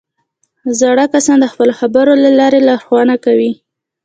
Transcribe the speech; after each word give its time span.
زاړه 0.79 1.05
کسان 1.13 1.37
د 1.41 1.45
خپلو 1.51 1.73
خبرو 1.79 2.13
له 2.23 2.29
لارې 2.39 2.59
لارښوونه 2.67 3.15
کوي 3.25 3.51